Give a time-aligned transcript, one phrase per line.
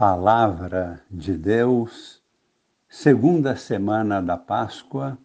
[0.00, 2.22] Palavra de Deus,
[2.88, 5.18] segunda semana da Páscoa,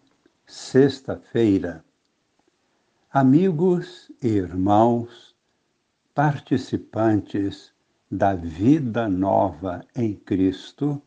[0.45, 1.81] sexta-feira.
[3.09, 5.33] Amigos e irmãos,
[6.13, 7.71] participantes
[8.11, 11.01] da vida nova em Cristo,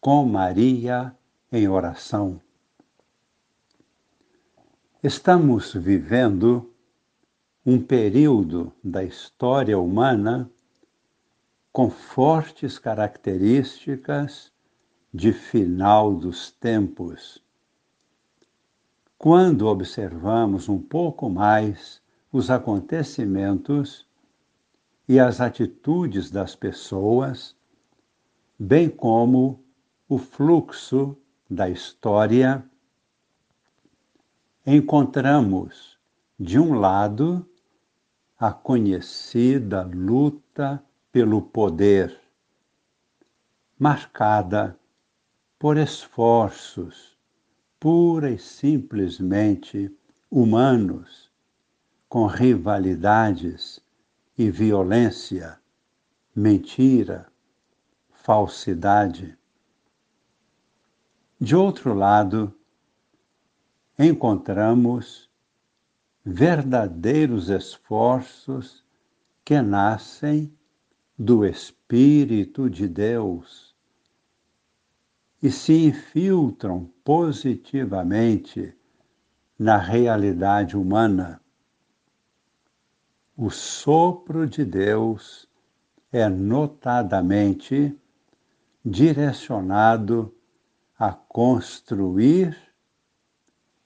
[0.00, 1.12] com Maria
[1.50, 2.40] em oração.
[5.02, 6.72] Estamos vivendo
[7.66, 10.48] um período da história humana
[11.76, 14.50] com fortes características
[15.12, 17.44] de final dos tempos.
[19.18, 22.00] Quando observamos um pouco mais
[22.32, 24.06] os acontecimentos
[25.06, 27.54] e as atitudes das pessoas,
[28.58, 29.62] bem como
[30.08, 31.14] o fluxo
[31.50, 32.64] da história,
[34.66, 35.98] encontramos,
[36.40, 37.46] de um lado,
[38.38, 40.82] a conhecida luta
[41.16, 42.20] pelo poder,
[43.78, 44.78] marcada
[45.58, 47.16] por esforços
[47.80, 49.90] pura e simplesmente
[50.30, 51.32] humanos,
[52.06, 53.80] com rivalidades
[54.36, 55.58] e violência,
[56.34, 57.32] mentira,
[58.10, 59.38] falsidade.
[61.40, 62.54] De outro lado,
[63.98, 65.30] encontramos
[66.22, 68.84] verdadeiros esforços
[69.42, 70.54] que nascem
[71.18, 73.74] do Espírito de Deus
[75.42, 78.76] e se infiltram positivamente
[79.58, 81.40] na realidade humana.
[83.36, 85.48] O sopro de Deus
[86.12, 87.96] é notadamente
[88.84, 90.34] direcionado
[90.98, 92.56] a construir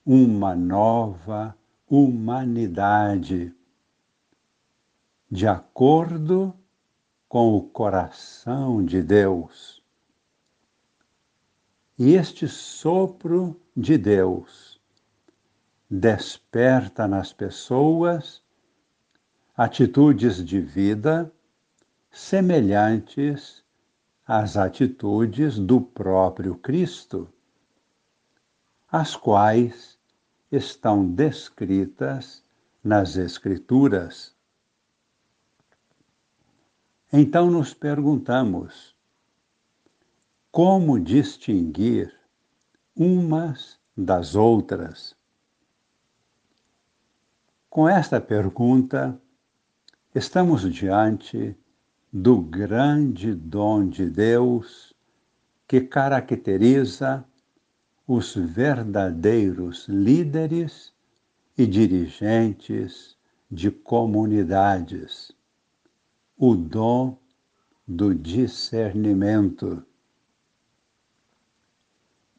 [0.05, 1.57] uma nova
[1.89, 3.53] humanidade
[5.31, 6.55] de acordo
[7.31, 9.81] com o coração de Deus.
[11.97, 14.81] E este sopro de Deus
[15.89, 18.43] desperta nas pessoas
[19.57, 21.33] atitudes de vida
[22.11, 23.63] semelhantes
[24.27, 27.33] às atitudes do próprio Cristo,
[28.91, 29.97] as quais
[30.51, 32.43] estão descritas
[32.83, 34.35] nas Escrituras.
[37.13, 38.95] Então nos perguntamos:
[40.53, 42.15] como distinguir
[42.95, 45.17] umas das outras?
[47.69, 49.21] Com esta pergunta,
[50.15, 51.57] estamos diante
[52.13, 54.95] do grande dom de Deus
[55.67, 57.25] que caracteriza
[58.07, 60.93] os verdadeiros líderes
[61.59, 63.17] e dirigentes
[63.51, 65.33] de comunidades
[66.43, 67.19] o dom
[67.87, 69.85] do discernimento.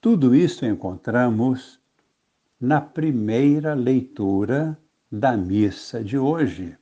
[0.02, 1.80] Tudo isso encontramos
[2.60, 4.76] na primeira leitura
[5.12, 6.76] da missa de hoje.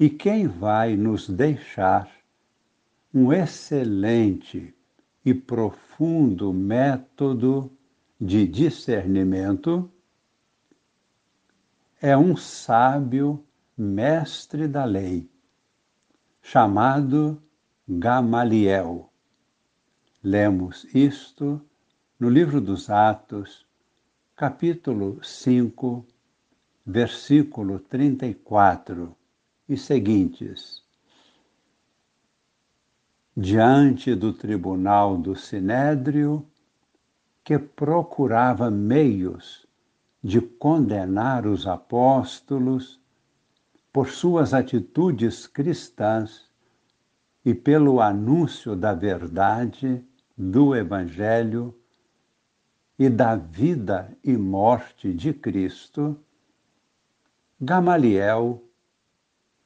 [0.00, 2.10] E quem vai nos deixar
[3.14, 4.74] um excelente
[5.24, 7.70] e profundo método
[8.20, 9.88] de discernimento
[12.02, 13.44] é um sábio
[13.78, 15.30] mestre da lei
[16.48, 17.42] chamado
[17.88, 19.10] Gamaliel.
[20.22, 21.60] Lemos isto
[22.20, 23.66] no livro dos Atos,
[24.36, 26.06] capítulo 5,
[26.86, 29.16] versículo 34
[29.68, 30.84] e seguintes.
[33.36, 36.46] Diante do tribunal do Sinédrio,
[37.42, 39.66] que procurava meios
[40.22, 43.00] de condenar os apóstolos
[43.96, 46.50] por suas atitudes cristãs
[47.42, 50.04] e pelo anúncio da verdade
[50.36, 51.74] do Evangelho
[52.98, 56.14] e da vida e morte de Cristo,
[57.58, 58.62] Gamaliel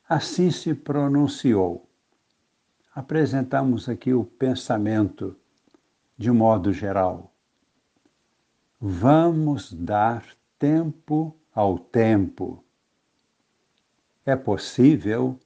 [0.08, 1.90] assim se pronunciou.
[2.94, 5.36] Apresentamos aqui o pensamento
[6.16, 7.34] de modo geral.
[8.80, 10.24] Vamos dar
[10.56, 12.64] tempo ao tempo
[14.30, 15.38] é possível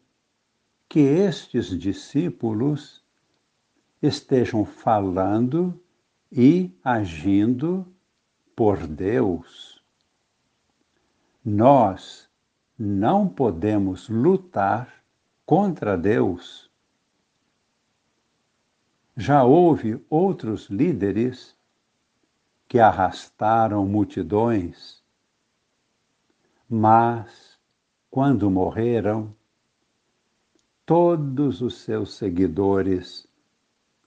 [0.89, 3.03] que estes discípulos
[4.03, 5.81] estejam falando
[6.31, 7.91] e agindo
[8.55, 9.83] por Deus.
[11.43, 12.29] Nós
[12.79, 15.03] não podemos lutar
[15.47, 16.71] contra Deus.
[19.17, 21.57] Já houve outros líderes
[22.69, 25.03] que arrastaram multidões,
[26.69, 27.54] mas
[28.15, 29.35] quando morreram,
[30.87, 33.27] todos os seus seguidores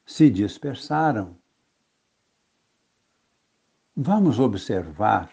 [0.05, 1.35] se dispersaram.
[3.93, 5.29] Vamos observar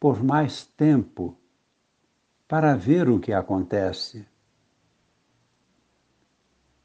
[0.00, 1.38] por mais tempo
[2.48, 4.26] para ver o que acontece.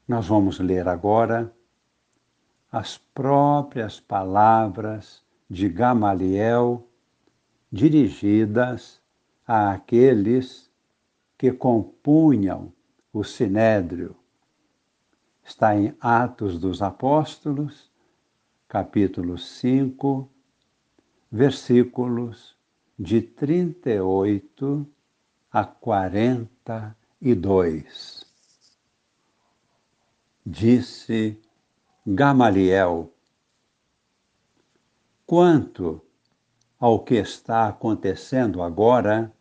[0.06, 1.52] Nós vamos ler agora
[2.70, 6.88] as próprias palavras de Gamaliel
[7.72, 9.02] dirigidas
[9.44, 10.67] àqueles
[11.38, 12.72] que compunham
[13.12, 14.16] o sinédrio.
[15.44, 17.92] Está em Atos dos Apóstolos,
[18.66, 20.28] capítulo 5,
[21.30, 22.56] versículos
[22.98, 24.84] de 38
[25.52, 28.26] a 42.
[30.44, 31.40] Disse
[32.04, 33.14] Gamaliel:
[35.24, 36.04] Quanto
[36.80, 39.32] ao que está acontecendo agora,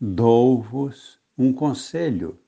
[0.00, 2.38] dou-vos um conselho.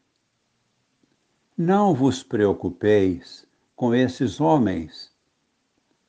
[1.57, 5.11] Não vos preocupeis com esses homens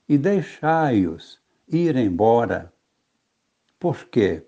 [0.07, 2.73] e deixai-os ir embora.
[3.79, 4.45] Por quê?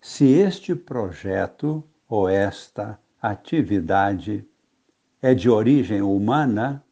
[0.00, 4.46] Se este projeto ou esta atividade
[5.22, 6.84] é de origem humana,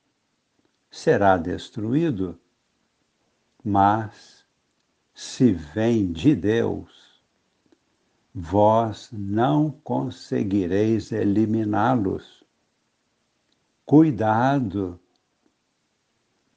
[0.90, 2.38] será destruído.
[3.64, 4.44] Mas,
[5.14, 7.03] se vem de Deus,
[8.34, 12.44] vós não conseguireis eliminá-los.
[13.86, 14.98] Cuidado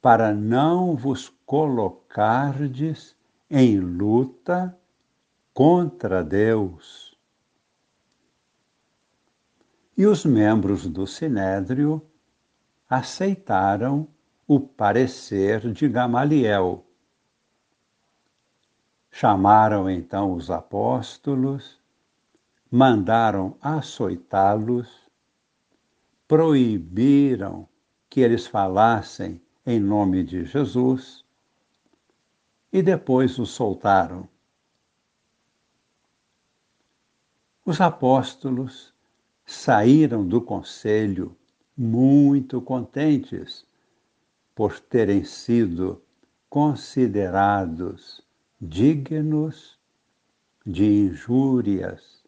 [0.02, 3.14] para não vos colocardes
[3.48, 4.76] em luta
[5.54, 7.16] contra Deus.
[9.96, 12.02] E os membros do Sinédrio
[12.88, 14.08] aceitaram
[14.46, 16.87] o parecer de Gamaliel.
[19.20, 21.76] Chamaram então os apóstolos,
[22.70, 24.88] mandaram açoitá-los,
[26.28, 27.68] proibiram
[28.08, 31.24] que eles falassem em nome de Jesus
[32.72, 34.28] e depois os soltaram.
[37.66, 38.94] Os apóstolos
[39.44, 41.36] saíram do conselho
[41.76, 43.66] muito contentes
[44.54, 46.00] por terem sido
[46.48, 48.27] considerados
[48.60, 49.78] dignos
[50.66, 52.24] de injúrias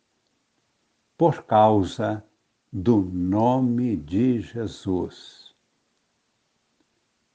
[1.17, 2.25] por causa
[2.73, 5.55] do nome de Jesus.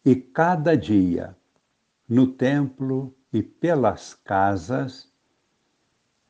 [0.03, 1.35] E cada dia,
[2.07, 5.11] no templo e pelas casas,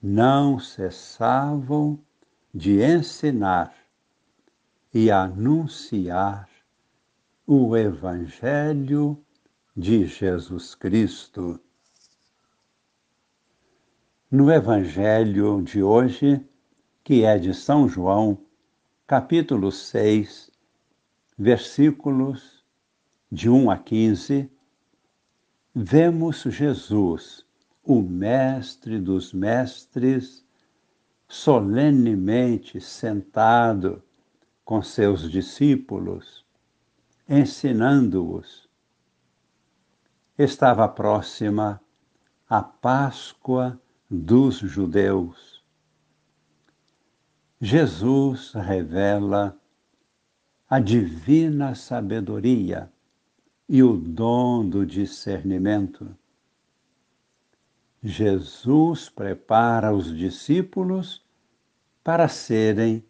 [0.01, 1.99] não cessavam
[2.53, 3.75] de ensinar
[4.93, 6.49] e anunciar
[7.45, 9.21] o Evangelho
[9.75, 11.59] de Jesus Cristo.
[14.35, 16.45] No Evangelho de hoje,
[17.05, 18.37] que é de São João,
[19.07, 20.51] capítulo 6,
[21.37, 22.61] versículos
[23.31, 24.51] de 1 a 15,
[25.73, 27.45] vemos Jesus
[27.81, 30.45] o Mestre dos Mestres,
[31.29, 34.03] solenemente sentado
[34.65, 36.45] com seus discípulos,
[37.25, 38.67] ensinando-os.
[40.37, 41.81] Estava próxima
[42.49, 43.79] a Páscoa
[44.19, 45.63] dos judeus.
[47.59, 49.57] Jesus revela
[50.69, 52.91] a divina sabedoria
[53.67, 56.15] e o dom do discernimento
[58.05, 61.25] Jesus prepara os discípulos
[62.03, 63.03] para serem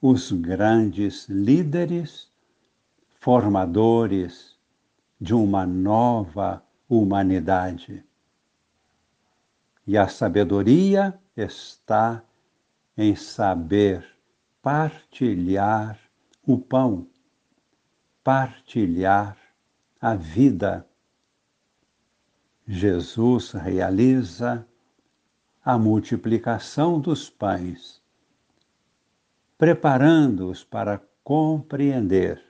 [0.00, 2.30] os grandes líderes,
[3.18, 4.56] formadores
[5.20, 8.04] de uma nova humanidade.
[9.90, 12.22] E a sabedoria está
[12.96, 14.06] em saber
[14.62, 15.98] partilhar
[16.46, 17.08] o pão,
[18.22, 19.36] partilhar
[20.00, 20.86] a vida.
[22.68, 24.64] Jesus realiza
[25.64, 28.00] a multiplicação dos pães,
[29.58, 32.40] preparando-os para compreender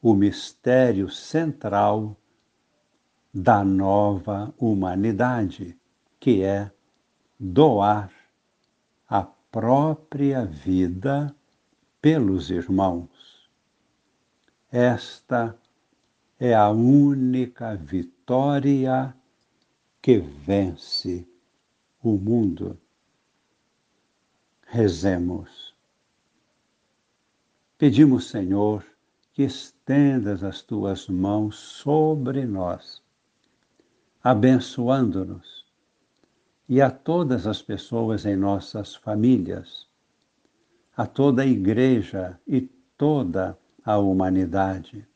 [0.00, 2.16] o mistério central
[3.34, 5.78] da nova humanidade,
[6.26, 6.72] que é
[7.38, 8.10] doar
[9.08, 11.32] a própria vida
[12.02, 13.48] pelos irmãos.
[14.68, 15.56] Esta
[16.40, 19.14] é a única vitória
[20.02, 21.24] que vence
[22.02, 22.76] o mundo.
[24.66, 25.76] Rezemos.
[27.78, 28.84] Pedimos, Senhor,
[29.32, 33.00] que estendas as tuas mãos sobre nós,
[34.24, 35.65] abençoando-nos
[36.68, 39.86] e a todas as pessoas em nossas famílias,
[40.96, 42.62] a toda a Igreja e
[42.96, 45.06] toda a humanidade.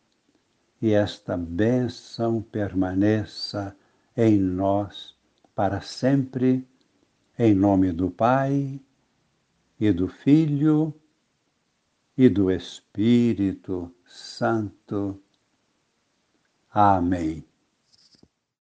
[0.80, 3.76] E esta bênção permaneça
[4.16, 5.14] em nós
[5.54, 6.66] para sempre,
[7.38, 8.80] em nome do Pai
[9.78, 10.95] e do Filho
[12.16, 15.21] e do Espírito Santo.
[16.71, 17.50] Amém.